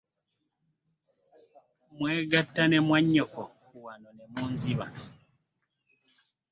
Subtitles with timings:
[1.97, 3.41] Mwegatta ne mwannyoko
[3.85, 4.85] wano ne munziba.